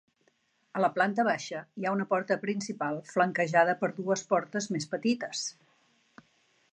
[0.77, 5.45] A la planta baixa, hi ha una porta principal flanquejada per dues portes més petites.